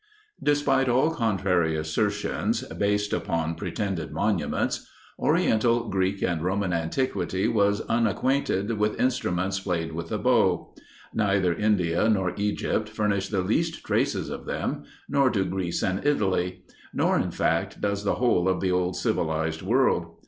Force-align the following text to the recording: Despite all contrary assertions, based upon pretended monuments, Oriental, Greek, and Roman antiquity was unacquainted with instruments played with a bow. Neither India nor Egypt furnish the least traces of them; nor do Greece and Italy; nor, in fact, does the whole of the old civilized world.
Despite 0.41 0.89
all 0.89 1.11
contrary 1.11 1.77
assertions, 1.77 2.63
based 2.63 3.13
upon 3.13 3.53
pretended 3.53 4.11
monuments, 4.11 4.89
Oriental, 5.19 5.89
Greek, 5.89 6.23
and 6.23 6.41
Roman 6.43 6.73
antiquity 6.73 7.47
was 7.47 7.81
unacquainted 7.81 8.79
with 8.79 8.99
instruments 8.99 9.59
played 9.59 9.91
with 9.91 10.11
a 10.11 10.17
bow. 10.17 10.73
Neither 11.13 11.53
India 11.53 12.09
nor 12.09 12.33
Egypt 12.35 12.89
furnish 12.89 13.27
the 13.29 13.41
least 13.43 13.83
traces 13.85 14.31
of 14.31 14.47
them; 14.47 14.85
nor 15.07 15.29
do 15.29 15.45
Greece 15.45 15.83
and 15.83 16.03
Italy; 16.03 16.63
nor, 16.95 17.19
in 17.19 17.29
fact, 17.29 17.79
does 17.79 18.03
the 18.03 18.15
whole 18.15 18.49
of 18.49 18.59
the 18.59 18.71
old 18.71 18.95
civilized 18.95 19.61
world. 19.61 20.15